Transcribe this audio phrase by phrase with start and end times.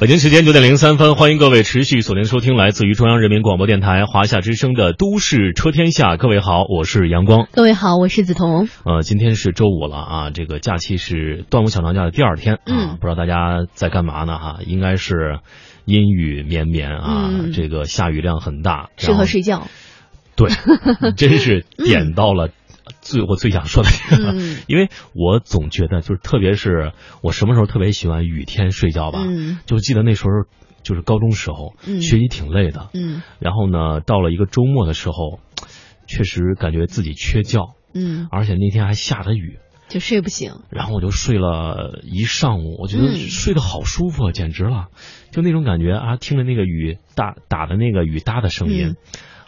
[0.00, 6.14] 北京时间九点零三分，欢迎各位持续锁定收听来自于中央人民广播电台华夏之声的《都市车天下》。
[6.16, 7.46] 各位好，我是阳光。
[7.52, 8.68] 各位好，我是梓潼。
[8.84, 14.36] 呃，今天是周五了啊，这个假期是端午小长假的第二天啊，嗯不知道大家在干嘛呢？
[14.36, 15.38] 哈，应该是
[15.84, 19.68] 阴雨绵绵啊，嗯这个下雨量很大，适合睡觉。
[20.34, 20.50] 对，
[21.16, 22.48] 真是点到了
[23.00, 24.58] 最我最想说的这个，嗯。
[24.66, 26.92] 因为我总觉得就是特别是
[27.22, 29.58] 我什么时候特别喜欢雨天睡觉吧，嗯。
[29.66, 30.30] 就记得那时候
[30.82, 32.00] 就是高中时候，嗯。
[32.00, 33.22] 学习挺累的，嗯。
[33.38, 35.40] 然后呢，到了一个周末的时候，
[36.06, 39.58] 确实感觉自己缺觉，嗯，而且那天还下着雨，
[39.88, 40.52] 就睡不醒。
[40.70, 43.16] 然后我就睡了一上午，我觉得嗯。
[43.16, 44.88] 睡得好舒服，啊，简直了，
[45.30, 48.96] 就那种感觉啊，听着那个雨打打的那个雨搭的声音，嗯。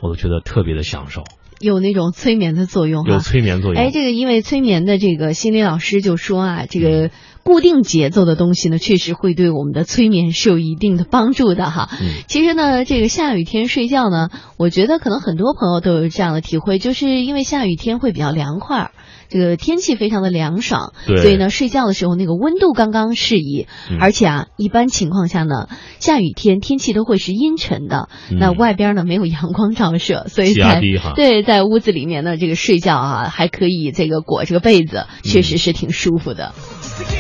[0.00, 1.24] 我都觉得特别的享受，
[1.60, 3.18] 有那种催眠的作用有。
[3.18, 3.82] 催眠作用。
[3.82, 7.10] 哎，这个因为催眠的这个心理老师就说啊，这个
[7.42, 11.88] 固定节奏的东西呢，确实会对我们的催眠是有一定的帮助的哈。
[12.00, 18.90] 嗯其实呢，这个下雨天睡觉呢，我觉得可能很多朋友都有这样的体会，就是因为下雨天会比较凉快儿。
[19.28, 25.68] 这个天气非常的凉爽，所以呢，睡觉的时候那个温度刚刚适宜，嗯而且啊，一般情况下呢，
[26.06, 36.54] 下雨天天气都会是阴沉的，嗯那外边呢没有阳光照射，所以在低哈对在屋子里面呢，这个睡觉啊还可以这个裹着个被子，确实是挺舒服的。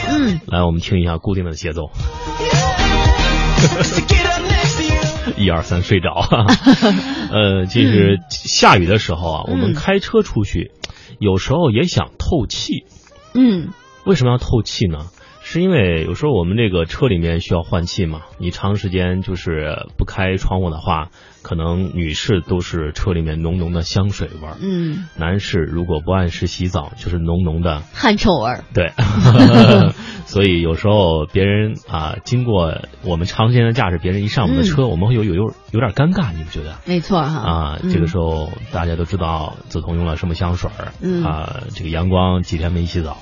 [0.08, 1.86] 嗯，来，我们听一下固定的节奏，
[5.36, 6.10] 一二三，睡着。
[7.34, 10.70] 呃，其实下雨的时候啊，我们嗯开车出去，
[11.18, 12.84] 有时候也想透气。
[13.34, 13.70] 嗯
[14.04, 14.98] 为什么要透气呢？
[15.48, 21.10] 是因为有时候我们这个车里面需要换气嘛，你长时间就是不开窗户的话，
[21.42, 28.64] 可能女士都是车里面浓浓的香水味儿，嗯，男士如果不按时洗澡，就是浓浓的汗臭味儿。
[28.74, 28.90] 对，
[30.26, 36.74] 所以有时候别人啊，经过我们长时间的驾驶，别人一上我们的车，我们会有有有有点尴尬，你不觉得？
[36.86, 37.38] 没错哈。
[37.38, 41.22] 啊，这个时候大家都知道梓潼用了什么香水儿，嗯。
[41.22, 43.16] 啊，这个阳光几天没洗澡，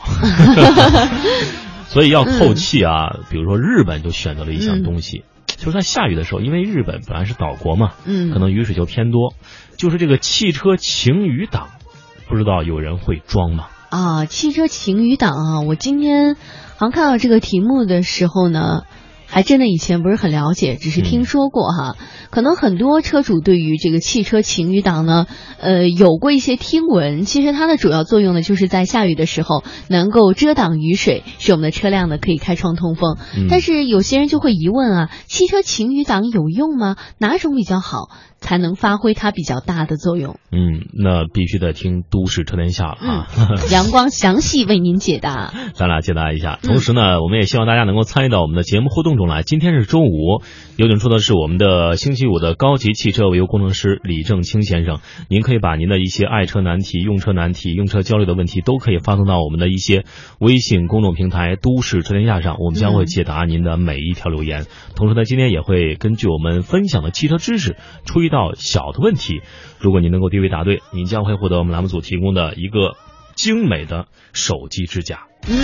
[1.87, 3.21] 所以要透气啊。
[3.31, 9.35] 比如说日本就选择了一项东西，就是在下雨的时候，因为日本本来是岛国嘛，嗯，可能雨水就偏多，
[9.77, 11.69] 就是这个汽车晴雨挡，
[12.29, 13.67] 不知道有人会装吗？
[13.91, 18.83] 啊，汽车晴雨挡啊，我今天好像看到这个题目的时候呢，
[19.27, 21.97] 还真的以前不是很了解，只是听说过哈。
[22.31, 25.27] 可能很多车主对于这个汽车晴雨挡呢，
[25.59, 27.23] 呃，有过一些听闻。
[27.23, 33.17] 其实它的主要作用呢，就是在下雨的时候能够遮挡雨水，使我们的车辆呢可以开窗通风。
[33.37, 36.97] 嗯但是有些人就会疑问啊，汽车晴雨挡有用吗？
[37.19, 38.11] 哪种比较好，
[38.45, 40.39] 才能发挥它比较大的作用？
[40.53, 43.27] 嗯，那必须得听《都市车天下》了啊。
[43.73, 45.51] 阳光详细为您解答。
[45.73, 46.59] 咱俩解答一下。
[46.63, 49.43] 嗯同时呢，我们也希望大家能够参与到我们的节目互动中来。
[49.43, 50.43] 今天是周五，
[50.77, 54.99] 有请出的是我们的星期五的高级汽车维修工程师李正清先生。
[55.29, 60.05] 您可以把您的一些爱车难题、用车难题、用车焦虑的问题，都可以发送到我们的一些
[60.39, 64.67] 微信公众平台“都市车天下”上，我们将会解答您的每一条留言。
[64.95, 69.43] 同时呢，今天也会根据我们分享的汽车知识，出一到小的问题。
[69.79, 72.97] 如果您能够第一位答对，您将会获得我们栏目组提供的一个
[73.37, 75.29] 精美的手机支架。
[75.47, 75.57] 嗯，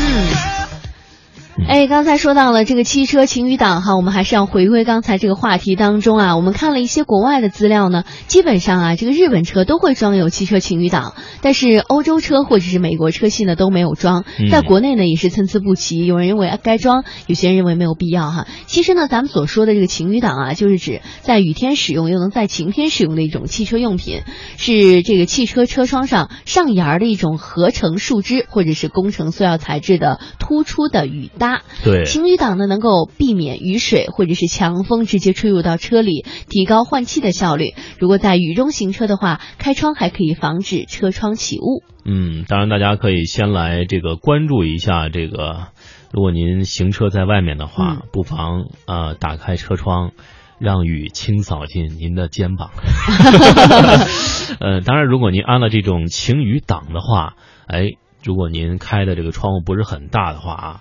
[1.67, 6.37] 哎，刚才说到了这个汽车晴雨挡哈，我们还是要回归刚才这个话题当中啊。
[6.37, 14.49] 我们看了一些国外的资料呢，基本上啊，这个日本车都会装有汽车晴雨挡，但是欧洲车或者是美国车系呢都没有装嗯。
[14.49, 18.47] 在国内呢也是参差不齐，有人认为啊该装，有些人认为没有必要哈。
[18.67, 24.23] 其实呢，咱们所说的这个晴雨挡啊，就是指在雨天使用又能在晴天使用的一种汽车用品，
[24.57, 31.63] 是这个汽车车窗上上沿儿的一种合成树脂或者是工程塑料材质的突出的雨搭。
[31.83, 37.75] 对，晴雨挡呢，能够避免雨水或者是强风直接吹入到车里，提高换气的效率。
[37.99, 41.83] 如果在雨中行车的话，开窗还可以防止车窗起雾。
[42.05, 45.69] 嗯，当然大家可以先来这个关注一下这个，
[46.13, 50.13] 如果您行车在外面的话，嗯不妨呃打开车窗。
[50.61, 52.69] 让雨清扫进您的肩膀。
[54.61, 57.33] 呃，当然，如果您安了这种晴雨挡的话，
[57.67, 57.93] 哎，
[58.23, 60.81] 如果您开的这个窗户不是很大的话啊，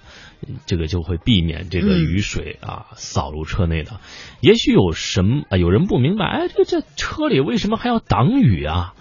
[0.65, 3.99] 这个就会避免这个雨水啊、扫入车内的。
[4.41, 8.93] 也许有什么、啊有人不明白，哎，这这车里为什么还要挡雨啊？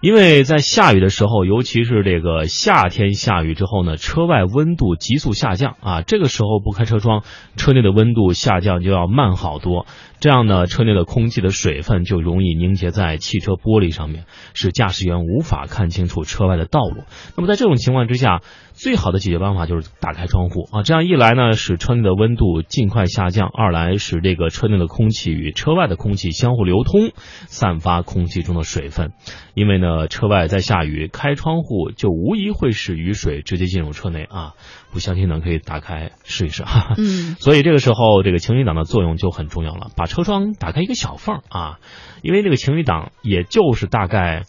[0.00, 7.22] 因为在下雨的时候，尤其是这个夏天下雨之后呢，车外温度急速下降啊，这个时候不开车窗，
[7.56, 9.86] 车内的温度下降就要慢好多。
[10.18, 17.02] 这样呢，车内的空气的水分就容易凝结在汽车玻璃上面，使驾驶员无法看清楚车外的道路。
[17.36, 18.40] 那么在这种情况之下，
[18.72, 27.10] 最好的解决办法就是打开窗户啊，这样一来呢，使车内的温度尽快下降；二来使这个车内的空气与车外的空气相互流通，
[27.48, 29.12] 散发空气中的水分。
[29.54, 34.54] 因为呢，车外在下雨，开窗户就无疑会使雨水直接进入车内啊。
[34.92, 36.94] 不相信呢，可以打开试一试哈。
[36.96, 39.90] 嗯， 所以这个时候，这个晴雨挡的作用就很重要了。
[39.96, 41.78] 把车窗打开一个小缝啊，
[42.22, 44.44] 因为这个晴雨挡也就是大概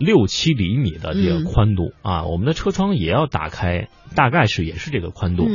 [0.00, 5.46] 六七厘米的这个宽度啊，我们的车窗也要打开，大概是也是这个宽度，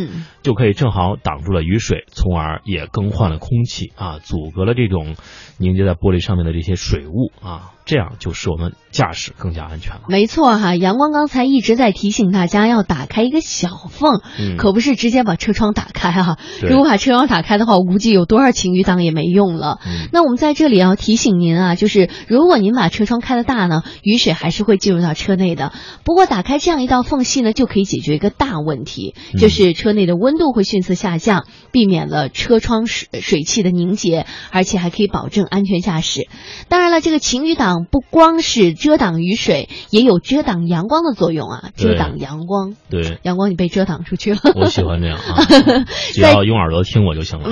[0.44, 5.16] 就可以正好挡住了雨水，从而也更换了空气啊，阻隔了这种
[5.58, 7.72] 凝结在玻璃上面的这些水雾啊。
[7.86, 10.02] 这样就使我们驾驶更加安全了。
[10.10, 14.22] 没错哈，阳光刚才一直在提醒大家要打开一个小缝，
[14.58, 16.40] 可不是直接把车窗打开哈。
[16.64, 19.82] 如果把车窗打开的话，我估计有多少晴雨挡也没用了。
[20.12, 25.74] 那我们在这里要提醒您啊，就是如果您把车窗开的大呢，雨水还是会进入到车内的。
[26.04, 36.30] 不过打开这样一道缝隙呢，就可以解决一个大问题，就是车内的温度会迅速下降，避免了车窗水水汽的凝结，而且还可以保证安全驾驶。
[36.70, 37.66] 当然了，这个晴雨挡。
[37.92, 41.72] 不光是遮挡雨水，也有遮挡阳光的作用啊！
[41.76, 44.40] 遮挡阳光，对阳光你被遮挡出去了。
[44.56, 45.44] 我喜欢这样啊，
[46.14, 47.50] 只要用耳朵听我就行了。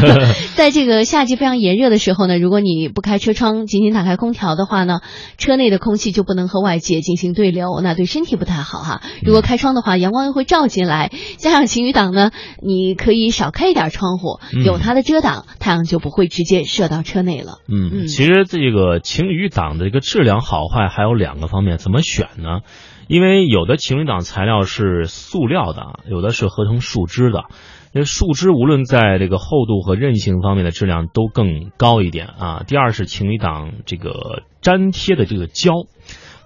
[0.56, 5.00] 在这个夏季非常炎热的时候呢，如果你不开车窗，仅仅打开空调的话呢，
[5.36, 9.02] 车内的空气就不能和外界进行对流，那对身体不太好哈。
[9.20, 12.30] 如果开窗的话，阳光又会照进来，加上晴雨挡呢，
[12.62, 17.58] 你可以少开一点窗户，有它的遮挡，太阳就不会直接射到车内了。
[17.68, 19.76] 嗯，其实这个晴雨挡。
[19.76, 22.60] 的这个质量好坏还有两个方面，怎么选呢？
[23.08, 27.44] 因为有的晴雨挡材料是塑料的，有的是合成树脂的。
[27.92, 32.62] 因为树脂无论在这个厚度和韧性方面的质量都更高一点啊。
[32.66, 35.72] 第二是晴雨挡这个粘贴的这个胶。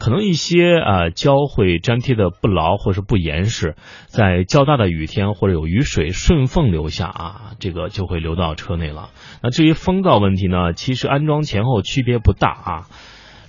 [0.01, 3.77] 可能一些啊胶会粘贴的不牢或是不严实，
[4.07, 9.11] 在较大的雨天或者有雨水顺缝流下啊，这个就会流到车内了。
[9.43, 12.87] 那至于风噪问题呢，其实安装前后区别不大啊。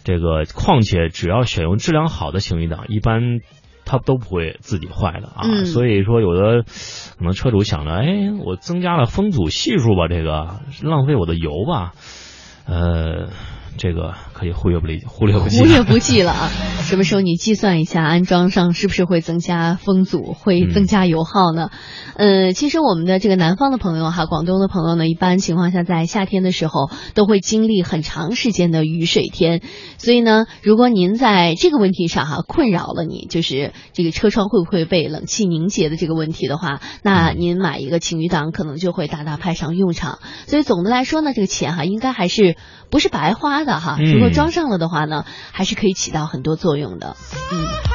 [0.04, 3.40] 这个况且只要选用质量好的行李档，一般
[3.86, 5.64] 它都不会自己坏的啊。
[5.64, 8.06] 所以说有的可能车主想着，哎，
[8.46, 11.94] 我增加了风阻系数吧，这个浪费我的油吧，
[12.66, 13.30] 呃。
[13.78, 16.50] 这个可以忽略不理，忽略不计，忽略不计了啊！
[16.82, 21.70] 什么时候你计算一下安装上是不是会增加风阻，会增加油耗呢？
[22.16, 29.62] 呃，其实我们的这个南方的朋友哈，广东的朋友呢，一般情况下在夏天的时候都会经历很长时间的雨水天，
[30.00, 40.18] 所以呢，如果您在这个问题上哈困扰了你，就是这个车窗会不会被冷气凝结的这个问题的话，那您买一个晴雨挡可能就会大大派上用场。
[40.48, 42.56] 所以总的来说呢，这个钱哈应该还是
[42.90, 43.52] 不是白花。
[43.52, 47.16] 的哈，如果装上了的话呢，还是可以起到很多作用的，
[47.52, 47.91] 嗯。